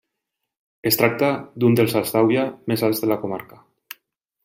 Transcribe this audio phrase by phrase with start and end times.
[0.91, 1.29] Es tracta
[1.65, 3.65] d'un dels salts d'aigua més alts de la comarca.